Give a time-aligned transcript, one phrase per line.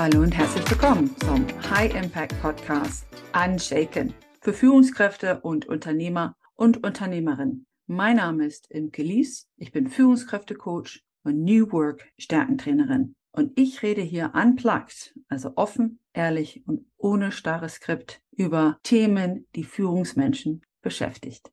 [0.00, 7.66] Hallo und herzlich willkommen zum High Impact Podcast Unshaken für Führungskräfte und Unternehmer und Unternehmerinnen.
[7.86, 9.50] Mein Name ist Imke Lies.
[9.58, 13.14] Ich bin Führungskräftecoach und New Work Stärkentrainerin.
[13.32, 19.64] Und ich rede hier unplugged, also offen, ehrlich und ohne starres Skript über Themen, die
[19.64, 21.52] Führungsmenschen beschäftigt.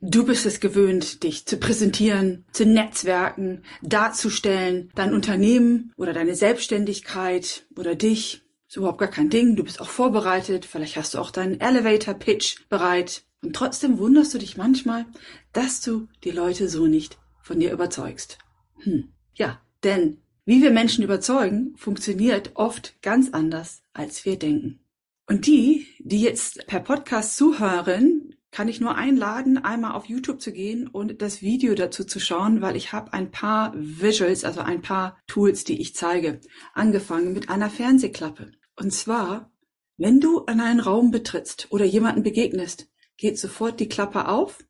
[0.00, 7.66] Du bist es gewöhnt, dich zu präsentieren, zu netzwerken, darzustellen, dein Unternehmen oder deine Selbstständigkeit
[7.76, 8.42] oder dich.
[8.68, 9.56] Ist überhaupt gar kein Ding.
[9.56, 10.66] Du bist auch vorbereitet.
[10.66, 13.24] Vielleicht hast du auch deinen Elevator Pitch bereit.
[13.42, 15.06] Und trotzdem wunderst du dich manchmal,
[15.52, 18.38] dass du die Leute so nicht von dir überzeugst.
[18.82, 19.08] Hm.
[19.34, 24.80] Ja, denn wie wir Menschen überzeugen, funktioniert oft ganz anders, als wir denken.
[25.26, 28.17] Und die, die jetzt per Podcast zuhören,
[28.50, 32.62] kann ich nur einladen, einmal auf YouTube zu gehen und das Video dazu zu schauen,
[32.62, 36.40] weil ich habe ein paar Visuals, also ein paar Tools, die ich zeige.
[36.72, 38.52] Angefangen mit einer Fernsehklappe.
[38.76, 39.52] Und zwar,
[39.96, 44.64] wenn du an einen Raum betrittst oder jemanden begegnest, geht sofort die Klappe auf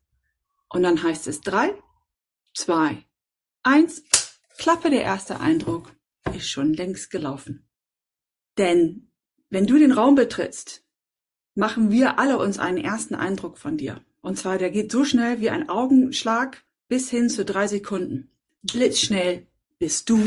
[0.69, 1.73] und dann heißt es drei,
[2.53, 3.05] zwei,
[3.63, 4.03] eins.
[4.57, 5.95] Klappe, der erste Eindruck
[6.35, 7.69] ist schon längst gelaufen.
[8.57, 9.13] Denn
[9.49, 10.83] wenn du den Raum betrittst,
[11.59, 14.01] machen wir alle uns einen ersten Eindruck von dir.
[14.21, 18.31] Und zwar, der geht so schnell wie ein Augenschlag bis hin zu drei Sekunden.
[18.63, 19.45] Blitzschnell
[19.77, 20.19] bist du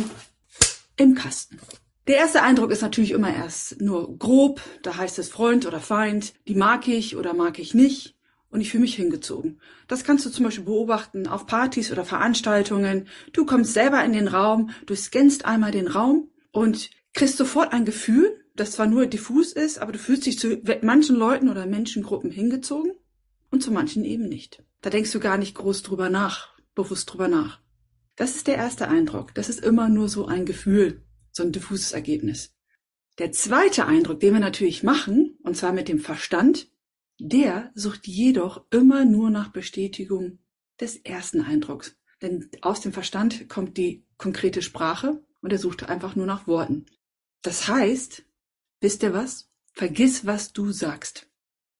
[0.96, 1.58] im Kasten.
[2.06, 4.60] Der erste Eindruck ist natürlich immer erst nur grob.
[4.82, 6.34] Da heißt es Freund oder Feind.
[6.46, 8.14] Die mag ich oder mag ich nicht.
[8.50, 9.58] Und ich fühle mich hingezogen.
[9.88, 13.08] Das kannst du zum Beispiel beobachten auf Partys oder Veranstaltungen.
[13.32, 17.86] Du kommst selber in den Raum, du scannst einmal den Raum und kriegst sofort ein
[17.86, 22.30] Gefühl, das zwar nur diffus ist, aber du fühlst dich zu manchen Leuten oder Menschengruppen
[22.30, 22.92] hingezogen
[23.50, 24.62] und zu manchen eben nicht.
[24.80, 27.60] Da denkst du gar nicht groß drüber nach, bewusst drüber nach.
[28.16, 29.34] Das ist der erste Eindruck.
[29.34, 32.54] Das ist immer nur so ein Gefühl, so ein diffuses Ergebnis.
[33.18, 36.70] Der zweite Eindruck, den wir natürlich machen, und zwar mit dem Verstand,
[37.18, 40.38] der sucht jedoch immer nur nach Bestätigung
[40.80, 41.96] des ersten Eindrucks.
[42.20, 46.86] Denn aus dem Verstand kommt die konkrete Sprache und er sucht einfach nur nach Worten.
[47.42, 48.24] Das heißt,
[48.82, 49.48] Wisst ihr was?
[49.72, 51.30] Vergiss, was du sagst.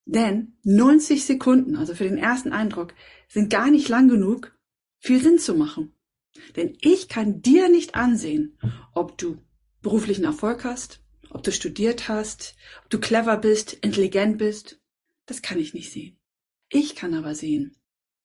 [0.05, 2.93] Denn 90 Sekunden, also für den ersten Eindruck,
[3.27, 4.57] sind gar nicht lang genug,
[4.99, 5.93] viel Sinn zu machen.
[6.55, 8.57] Denn ich kann dir nicht ansehen,
[8.93, 9.37] ob du
[9.81, 14.79] beruflichen Erfolg hast, ob du studiert hast, ob du clever bist, intelligent bist.
[15.25, 16.17] Das kann ich nicht sehen.
[16.69, 17.75] Ich kann aber sehen,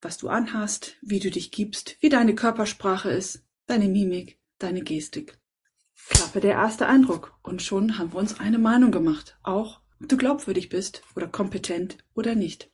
[0.00, 5.36] was du anhast, wie du dich gibst, wie deine Körpersprache ist, deine Mimik, deine Gestik.
[6.08, 7.38] Klappe der erste Eindruck.
[7.42, 9.38] Und schon haben wir uns eine Meinung gemacht.
[9.42, 12.70] Auch, ob du glaubwürdig bist oder kompetent oder nicht.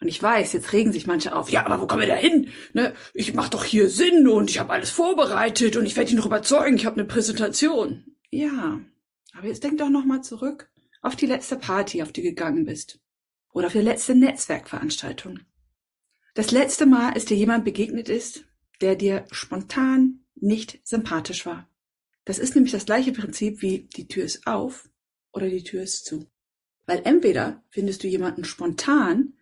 [0.00, 1.50] Und ich weiß, jetzt regen sich manche auf.
[1.50, 2.48] Ja, aber wo kommen wir da hin?
[2.72, 2.92] Ne?
[3.14, 6.26] Ich mach doch hier Sinn und ich habe alles vorbereitet und ich werde ihn noch
[6.26, 6.76] überzeugen.
[6.76, 8.04] Ich habe eine Präsentation.
[8.30, 8.80] Ja,
[9.36, 10.68] aber jetzt denk doch noch mal zurück
[11.02, 13.00] auf die letzte Party, auf die du gegangen bist.
[13.52, 15.40] Oder auf die letzte Netzwerkveranstaltung.
[16.34, 18.44] Das letzte Mal, ist dir jemand begegnet ist,
[18.80, 21.68] der dir spontan nicht sympathisch war.
[22.24, 24.88] Das ist nämlich das gleiche Prinzip wie die Tür ist auf
[25.32, 26.28] oder die Tür ist zu.
[26.86, 29.34] Weil entweder findest du jemanden spontan,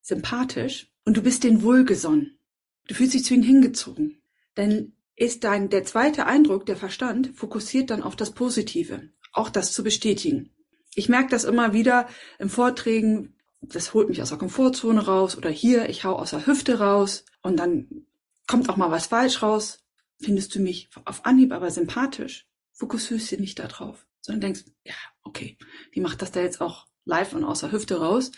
[0.00, 2.38] sympathisch und du bist den wohlgesonnen.
[2.86, 4.20] Du fühlst dich zu ihm hingezogen.
[4.54, 9.10] Dann ist dein, der zweite Eindruck, der Verstand, fokussiert dann auf das Positive.
[9.32, 10.50] Auch das zu bestätigen.
[10.94, 12.08] Ich merke das immer wieder
[12.38, 16.46] im Vorträgen, das holt mich aus der Komfortzone raus oder hier, ich hau aus der
[16.46, 18.06] Hüfte raus und dann
[18.46, 19.78] kommt auch mal was falsch raus
[20.20, 25.56] findest du mich auf Anhieb aber sympathisch, fokussierst du nicht darauf, sondern denkst, ja, okay,
[25.94, 28.32] die macht das da jetzt auch live und aus der Hüfte raus.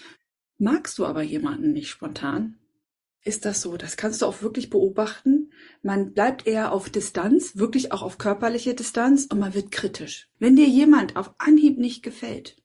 [0.58, 2.58] Magst du aber jemanden nicht spontan,
[3.24, 3.76] ist das so.
[3.76, 5.52] Das kannst du auch wirklich beobachten.
[5.82, 10.28] Man bleibt eher auf Distanz, wirklich auch auf körperliche Distanz und man wird kritisch.
[10.38, 12.56] Wenn dir jemand auf Anhieb nicht gefällt,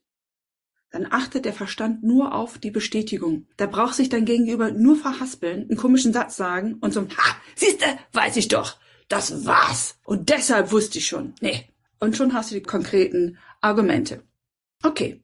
[0.90, 3.46] dann achtet der Verstand nur auf die Bestätigung.
[3.56, 7.84] Da braucht sich dein Gegenüber nur verhaspeln, einen komischen Satz sagen und so, ha, siehste,
[8.12, 8.78] weiß ich doch.
[9.08, 9.98] Das war's.
[10.04, 11.34] Und deshalb wusste ich schon.
[11.40, 11.66] Nee.
[11.98, 14.22] Und schon hast du die konkreten Argumente.
[14.82, 15.22] Okay.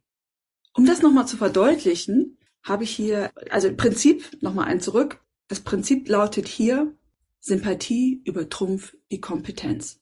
[0.74, 5.20] Um das nochmal zu verdeutlichen, habe ich hier, also im Prinzip, nochmal ein zurück.
[5.48, 6.92] Das Prinzip lautet hier,
[7.40, 10.00] Sympathie übertrumpft die Kompetenz.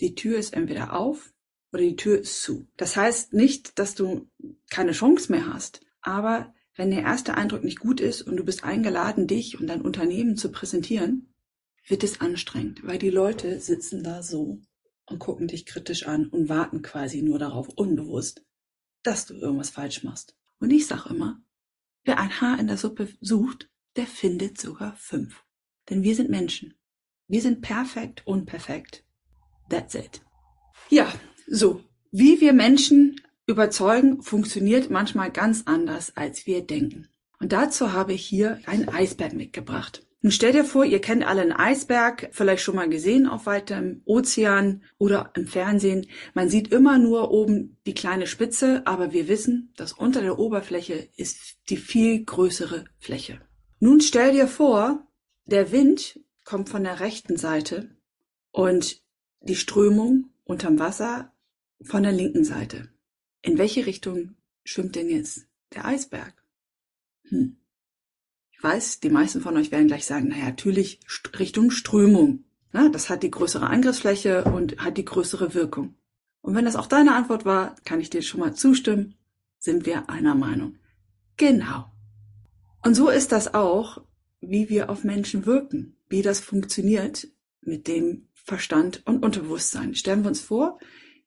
[0.00, 1.32] Die Tür ist entweder auf
[1.72, 2.66] oder die Tür ist zu.
[2.76, 4.28] Das heißt nicht, dass du
[4.68, 8.64] keine Chance mehr hast, aber wenn der erste Eindruck nicht gut ist und du bist
[8.64, 11.31] eingeladen, dich und dein Unternehmen zu präsentieren,
[11.86, 14.60] wird es anstrengend, weil die Leute sitzen da so
[15.06, 18.44] und gucken dich kritisch an und warten quasi nur darauf, unbewusst,
[19.02, 20.36] dass du irgendwas falsch machst.
[20.58, 21.40] Und ich sag immer,
[22.04, 25.44] wer ein Haar in der Suppe sucht, der findet sogar fünf.
[25.90, 26.74] Denn wir sind Menschen.
[27.26, 29.04] Wir sind perfekt, unperfekt.
[29.68, 30.22] That's it.
[30.88, 31.12] Ja,
[31.46, 31.82] so.
[32.10, 37.08] Wie wir Menschen überzeugen, funktioniert manchmal ganz anders, als wir denken.
[37.40, 40.06] Und dazu habe ich hier einen Eisberg mitgebracht.
[40.24, 44.02] Nun stell dir vor, ihr kennt alle einen Eisberg, vielleicht schon mal gesehen auf weitem
[44.04, 46.06] Ozean oder im Fernsehen.
[46.32, 51.08] Man sieht immer nur oben die kleine Spitze, aber wir wissen, dass unter der Oberfläche
[51.16, 53.40] ist die viel größere Fläche.
[53.80, 55.08] Nun stell dir vor,
[55.46, 57.90] der Wind kommt von der rechten Seite
[58.52, 59.02] und
[59.40, 61.32] die Strömung unterm Wasser
[61.82, 62.90] von der linken Seite.
[63.42, 66.32] In welche Richtung schwimmt denn jetzt der Eisberg?
[67.24, 67.56] Hm.
[68.62, 71.00] Ich weiß, die meisten von euch werden gleich sagen, naja, natürlich
[71.36, 72.44] Richtung Strömung.
[72.70, 75.96] Na, das hat die größere Angriffsfläche und hat die größere Wirkung.
[76.42, 79.16] Und wenn das auch deine Antwort war, kann ich dir schon mal zustimmen,
[79.58, 80.76] sind wir einer Meinung.
[81.36, 81.86] Genau.
[82.84, 84.00] Und so ist das auch,
[84.40, 87.26] wie wir auf Menschen wirken, wie das funktioniert
[87.62, 89.96] mit dem Verstand und Unterbewusstsein.
[89.96, 90.78] Stellen wir uns vor,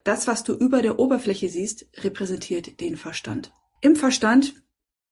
[0.05, 3.51] das, was du über der Oberfläche siehst, repräsentiert den Verstand.
[3.81, 4.53] Im Verstand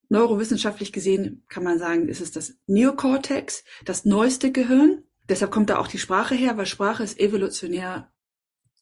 [0.09, 5.03] Neurowissenschaftlich gesehen kann man sagen, ist es das Neokortex, das neueste Gehirn.
[5.29, 8.11] Deshalb kommt da auch die Sprache her, weil Sprache ist evolutionär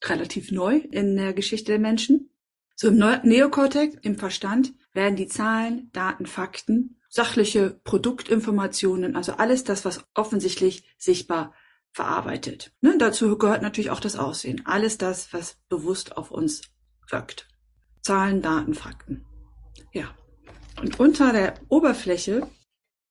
[0.03, 2.31] relativ neu in der Geschichte der Menschen.
[2.75, 9.85] So im Neokortex, im Verstand, werden die Zahlen, Daten, Fakten, sachliche Produktinformationen, also alles das,
[9.85, 11.53] was offensichtlich sichtbar
[11.91, 12.73] verarbeitet.
[12.81, 14.65] Ne, dazu gehört natürlich auch das Aussehen.
[14.65, 16.61] Alles das, was bewusst auf uns
[17.09, 17.47] wirkt.
[18.01, 19.25] Zahlen, Daten, Fakten.
[19.93, 20.15] Ja.
[20.81, 22.49] Und unter der Oberfläche,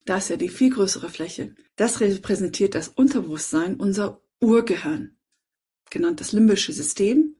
[0.04, 5.16] da ist ja die viel größere Fläche, das repräsentiert das Unterbewusstsein, unser Urgehirn,
[5.88, 7.36] genannt das limbische System.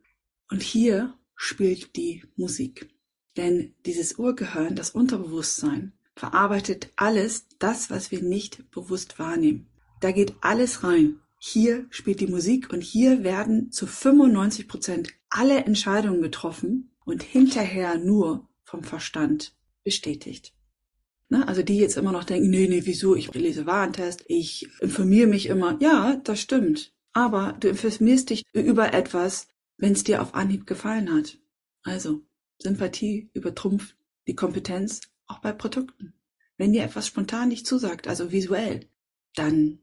[0.49, 2.89] Und hier spielt die Musik.
[3.37, 9.67] Denn dieses Urgehirn, das Unterbewusstsein, verarbeitet alles, das, was wir nicht bewusst wahrnehmen.
[9.99, 11.19] Da geht alles rein.
[11.41, 17.99] Hier spielt die Musik und hier werden zu 95 Prozent alle Entscheidungen getroffen und hinterher
[17.99, 20.53] nur vom Verstand bestätigt.
[21.29, 21.47] Ne?
[21.47, 25.47] Also die jetzt immer noch denken, nee, nee, wieso, ich lese Warentest, ich informiere mich
[25.47, 25.79] immer.
[25.81, 26.93] Ja, das stimmt.
[27.13, 31.39] Aber du informierst dich über etwas, wenn es dir auf Anhieb gefallen hat.
[31.83, 32.21] Also,
[32.59, 33.97] Sympathie übertrumpft
[34.27, 36.15] die Kompetenz auch bei Produkten.
[36.57, 38.87] Wenn dir etwas spontan nicht zusagt, also visuell,
[39.35, 39.79] dann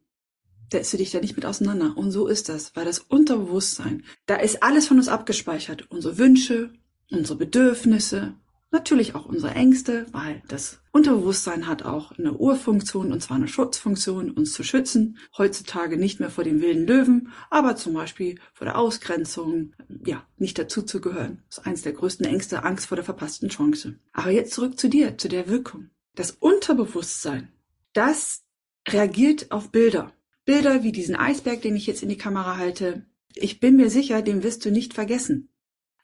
[0.72, 1.98] setzt du dich da nicht mit auseinander.
[1.98, 5.90] Und so ist das, weil das Unterbewusstsein, da ist alles von uns abgespeichert.
[5.90, 6.74] Unsere Wünsche,
[7.10, 8.36] unsere Bedürfnisse,
[8.70, 14.32] Natürlich auch unsere Ängste, weil das Unterbewusstsein hat auch eine Urfunktion, und zwar eine Schutzfunktion,
[14.32, 15.18] uns zu schützen.
[15.38, 19.74] Heutzutage nicht mehr vor den wilden Löwen, aber zum Beispiel vor der Ausgrenzung,
[20.06, 21.44] ja, nicht dazu zu gehören.
[21.50, 24.00] Das ist eines der größten Ängste, Angst vor der verpassten Chance.
[24.12, 25.90] Aber jetzt zurück zu dir, zu der Wirkung.
[26.16, 27.54] Das Unterbewusstsein,
[27.94, 28.44] das
[28.90, 30.12] reagiert auf Bilder.
[30.44, 33.06] Bilder wie diesen Eisberg, den ich jetzt in die Kamera halte.
[33.34, 35.50] Ich bin mir sicher, den wirst du nicht vergessen.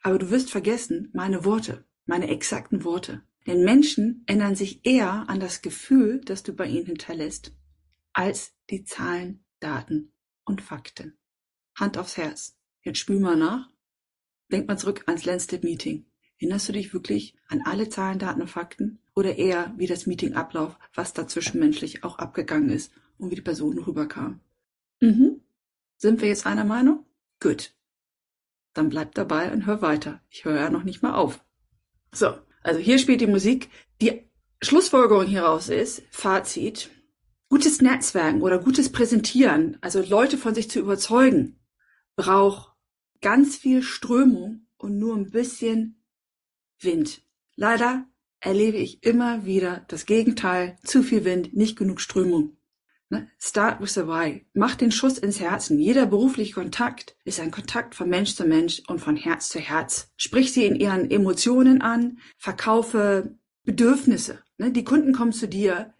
[0.01, 3.23] Aber du wirst vergessen meine Worte meine exakten Worte.
[3.45, 7.53] Denn Menschen ändern sich eher an das Gefühl, das du bei ihnen hinterlässt,
[8.13, 10.13] als die Zahlen, Daten
[10.45, 11.17] und Fakten.
[11.75, 12.57] Hand aufs Herz.
[12.83, 13.69] Jetzt spül mal nach.
[14.51, 16.05] Denk mal zurück ans Landstep Meeting.
[16.37, 18.99] Erinnerst du dich wirklich an alle Zahlen, Daten und Fakten?
[19.15, 23.41] Oder eher, wie das Meeting ablauf, was da zwischenmenschlich auch abgegangen ist und wie die
[23.41, 24.41] Person rüberkam?
[24.99, 25.41] Mhm.
[25.97, 27.05] Sind wir jetzt einer Meinung?
[27.39, 27.73] Gut.
[28.73, 30.21] Dann bleib dabei und hör weiter.
[30.29, 31.43] Ich höre ja noch nicht mal auf.
[32.13, 33.69] So, also hier spielt die Musik.
[34.01, 34.29] Die
[34.61, 36.89] Schlussfolgerung hieraus ist, Fazit,
[37.49, 41.59] gutes Netzwerken oder gutes Präsentieren, also Leute von sich zu überzeugen,
[42.15, 42.71] braucht
[43.21, 46.03] ganz viel Strömung und nur ein bisschen
[46.79, 47.21] Wind.
[47.55, 48.05] Leider
[48.39, 52.57] erlebe ich immer wieder das Gegenteil, zu viel Wind, nicht genug Strömung.
[53.13, 53.29] Ne?
[53.37, 54.45] Start with the why.
[54.53, 55.77] Mach den Schuss ins Herzen.
[55.77, 60.11] Jeder berufliche Kontakt ist ein Kontakt von Mensch zu Mensch und von Herz zu Herz.
[60.17, 64.39] Sprich sie in ihren Emotionen an, verkaufe Bedürfnisse.
[64.57, 64.71] Ne?
[64.71, 65.93] Die Kunden kommen zu dir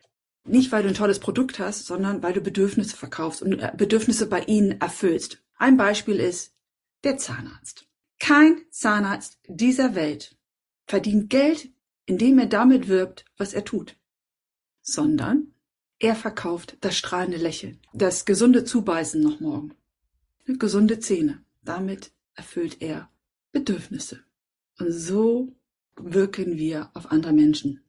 [0.46, 4.25] nicht, weil du ein tolles Produkt hast, sondern weil du Bedürfnisse verkaufst und äh, Bedürfnisse
[4.25, 5.43] bei ihnen erfüllst.
[5.58, 6.55] Ein Beispiel ist
[7.03, 7.88] der Zahnarzt.
[8.20, 10.36] Kein Zahnarzt dieser Welt
[10.86, 11.70] verdient Geld,
[12.08, 13.98] indem er damit wirbt, was er tut,
[14.82, 15.53] sondern
[16.04, 19.74] er verkauft das strahlende Lächeln, das gesunde Zubeißen noch morgen,
[20.46, 21.42] gesunde Zähne.
[21.64, 23.10] Damit erfüllt er
[23.54, 24.20] Bedürfnisse.
[24.80, 25.56] Und so
[25.96, 27.82] wirken wir auf andere Menschen.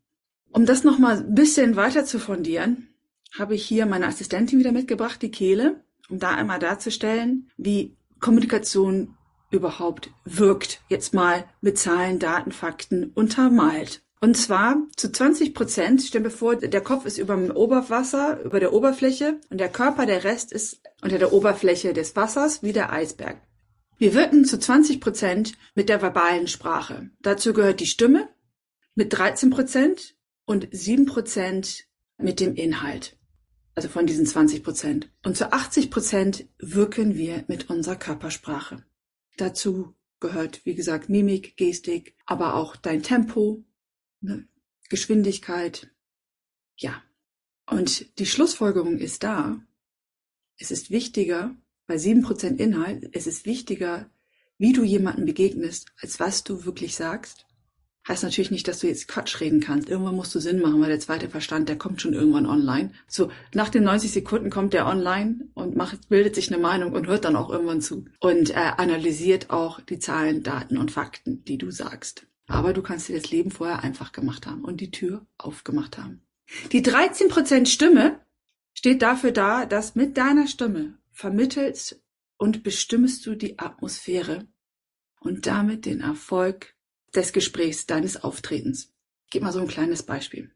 [0.52, 2.88] Um das nochmal ein bisschen weiter zu fundieren,
[3.36, 9.16] habe ich hier meine Assistentin wieder mitgebracht, die Kehle, um da einmal darzustellen, wie Kommunikation
[9.50, 10.82] überhaupt wirkt.
[10.88, 14.03] Jetzt mal mit Zahlen, Daten, Fakten untermalt.
[14.20, 18.60] Und zwar zu 20 Prozent, stell dir vor, der Kopf ist über dem Oberwasser, über
[18.60, 22.92] der Oberfläche und der Körper, der Rest ist unter der Oberfläche des Wassers wie der
[22.92, 23.40] Eisberg.
[23.98, 27.10] Wir wirken zu 20 Prozent mit der verbalen Sprache.
[27.20, 28.28] Dazu gehört die Stimme
[28.94, 30.16] mit 13 Prozent
[30.46, 31.84] und 7 Prozent
[32.18, 33.16] mit dem Inhalt.
[33.74, 35.10] Also von diesen 20 Prozent.
[35.24, 38.84] Und zu 80 Prozent wirken wir mit unserer Körpersprache.
[39.36, 43.64] Dazu gehört, wie gesagt, Mimik, Gestik, aber auch dein Tempo,
[44.24, 44.48] ne,
[44.88, 45.90] Geschwindigkeit.
[46.76, 47.02] Ja.
[47.66, 49.60] Und die Schlussfolgerung ist da.
[50.58, 51.54] Es ist wichtiger,
[51.86, 54.10] bei sieben Prozent Inhalt, es ist wichtiger,
[54.58, 57.46] wie du jemanden begegnest, als was du wirklich sagst.
[58.06, 59.88] Heißt natürlich nicht, dass du jetzt Quatsch reden kannst.
[59.88, 62.92] Irgendwann musst du Sinn machen, weil der zweite Verstand, der kommt schon irgendwann online.
[63.08, 67.06] So, nach den 90 Sekunden kommt der online und macht, bildet sich eine Meinung und
[67.06, 68.04] hört dann auch irgendwann zu.
[68.20, 72.26] Und äh, analysiert auch die Zahlen, Daten und Fakten, die du sagst.
[72.46, 76.22] Aber du kannst dir das Leben vorher einfach gemacht haben und die Tür aufgemacht haben.
[76.72, 78.20] Die 13% Stimme
[78.74, 82.02] steht dafür da, dass mit deiner Stimme vermittelst
[82.36, 84.46] und bestimmst du die Atmosphäre
[85.20, 86.74] und damit den Erfolg
[87.14, 88.92] des Gesprächs, deines Auftretens.
[89.26, 90.50] Ich gebe mal so ein kleines Beispiel.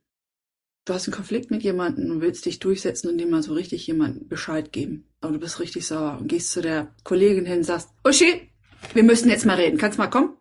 [0.85, 3.87] Du hast einen Konflikt mit jemandem und willst dich durchsetzen und dem mal so richtig
[3.87, 5.07] jemandem Bescheid geben.
[5.21, 8.51] Aber du bist richtig sauer und gehst zu der Kollegin hin und sagst, Uschi,
[8.95, 9.79] wir müssen jetzt mal reden.
[9.79, 10.37] Kannst mal kommen?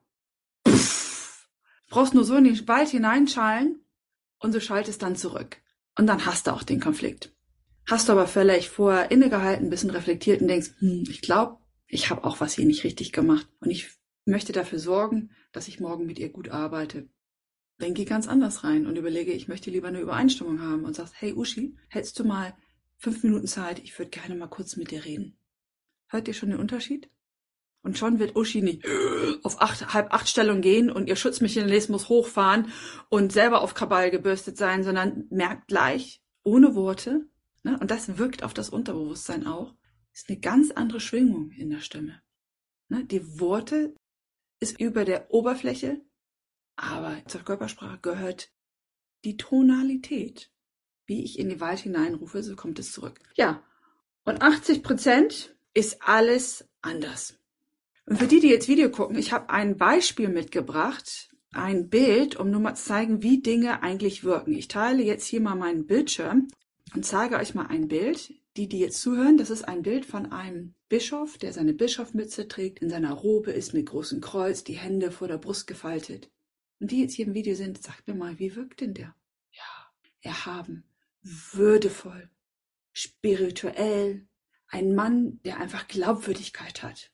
[1.98, 3.84] Brauchst nur so in den Wald hineinschallen
[4.38, 5.58] und so schaltest dann zurück.
[5.98, 7.34] Und dann hast du auch den Konflikt.
[7.88, 12.12] Hast du aber vielleicht vorher innegehalten, ein bisschen reflektiert und denkst, hm, ich glaube, ich
[12.12, 13.50] habe auch was hier nicht richtig gemacht.
[13.62, 13.90] Und ich
[14.26, 17.10] möchte dafür sorgen, dass ich morgen mit ihr gut arbeite.
[17.80, 21.16] Dann geh ganz anders rein und überlege, ich möchte lieber eine Übereinstimmung haben und sagst,
[21.18, 22.56] hey Uschi, hättest du mal
[22.98, 25.40] fünf Minuten Zeit, ich würde gerne mal kurz mit dir reden.
[26.10, 27.10] Hört ihr schon den Unterschied?
[27.88, 28.86] Und schon wird Uschi nicht
[29.44, 32.70] auf acht, halb acht Stellung gehen und ihr Schutzmechanismus hochfahren
[33.08, 37.30] und selber auf Kabal gebürstet sein, sondern merkt gleich, ohne Worte,
[37.64, 39.74] ne, und das wirkt auf das Unterbewusstsein auch,
[40.12, 42.22] ist eine ganz andere Schwingung in der Stimme.
[42.90, 43.96] Ne, die Worte
[44.60, 46.02] ist über der Oberfläche,
[46.76, 48.52] aber zur Körpersprache gehört
[49.24, 50.52] die Tonalität.
[51.06, 53.22] Wie ich in die Wald hineinrufe, so kommt es zurück.
[53.36, 53.64] Ja,
[54.26, 57.40] und 80 Prozent ist alles anders.
[58.08, 62.50] Und für die, die jetzt Video gucken, ich habe ein Beispiel mitgebracht, ein Bild, um
[62.50, 64.54] nur mal zu zeigen, wie Dinge eigentlich wirken.
[64.54, 66.48] Ich teile jetzt hier mal meinen Bildschirm
[66.96, 68.34] und zeige euch mal ein Bild.
[68.56, 72.80] Die, die jetzt zuhören, das ist ein Bild von einem Bischof, der seine Bischofmütze trägt,
[72.80, 76.32] in seiner Robe ist mit großem Kreuz, die Hände vor der Brust gefaltet.
[76.80, 79.14] Und die jetzt hier im Video sind, sagt mir mal, wie wirkt denn der?
[79.52, 80.86] Ja, erhaben,
[81.22, 82.30] würdevoll,
[82.94, 84.26] spirituell,
[84.70, 87.12] ein Mann, der einfach Glaubwürdigkeit hat.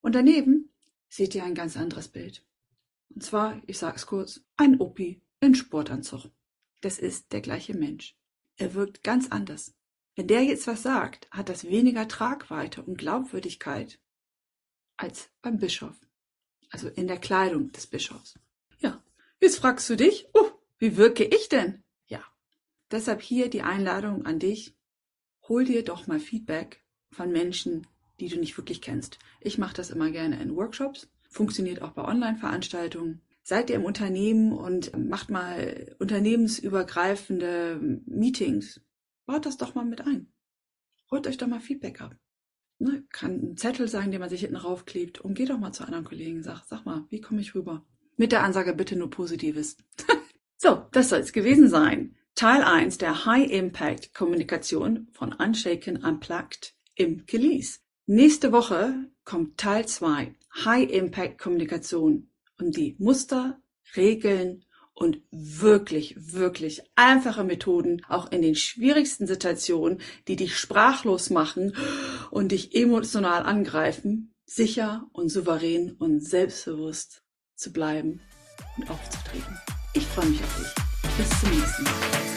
[0.00, 0.70] Und daneben
[1.08, 2.44] seht ihr ein ganz anderes Bild.
[3.10, 6.30] Und zwar, ich sag's kurz, ein Opi in Sportanzug.
[6.80, 8.16] Das ist der gleiche Mensch.
[8.56, 9.74] Er wirkt ganz anders.
[10.14, 13.98] Wenn der jetzt was sagt, hat das weniger Tragweite und Glaubwürdigkeit
[14.96, 15.96] als beim Bischof.
[16.70, 18.38] Also in der Kleidung des Bischofs.
[18.78, 19.02] Ja,
[19.40, 21.82] jetzt fragst du dich, oh, wie wirke ich denn?
[22.06, 22.22] Ja,
[22.90, 24.76] deshalb hier die Einladung an dich.
[25.48, 27.86] Hol dir doch mal Feedback von Menschen,
[28.20, 29.18] die du nicht wirklich kennst.
[29.40, 33.22] Ich mache das immer gerne in Workshops, funktioniert auch bei Online-Veranstaltungen.
[33.42, 38.80] Seid ihr im Unternehmen und macht mal unternehmensübergreifende Meetings
[39.30, 40.32] Baut das doch mal mit ein.
[41.08, 42.16] Holt euch doch mal Feedback ab.
[42.80, 45.20] Ne, kann ein Zettel sein, den man sich hinten raufklebt.
[45.20, 47.86] Und geht doch mal zu anderen Kollegen und sagt, sag mal, wie komme ich rüber?
[48.16, 49.76] Mit der Ansage bitte nur Positives.
[50.56, 52.16] so, das soll es gewesen sein.
[52.34, 57.78] Teil 1 der High Impact Kommunikation von Unshaken Unplugged im Gelease.
[58.12, 63.62] Nächste Woche kommt Teil 2 High Impact Kommunikation und die Muster,
[63.94, 64.64] Regeln
[64.94, 71.76] und wirklich, wirklich einfache Methoden, auch in den schwierigsten Situationen, die dich sprachlos machen
[72.32, 77.22] und dich emotional angreifen, sicher und souverän und selbstbewusst
[77.54, 78.20] zu bleiben
[78.76, 79.56] und aufzutreten.
[79.94, 81.16] Ich freue mich auf dich.
[81.16, 82.29] Bis zum nächsten Mal.